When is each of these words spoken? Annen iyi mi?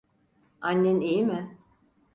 Annen 0.69 0.99
iyi 1.01 1.21
mi? 1.27 1.41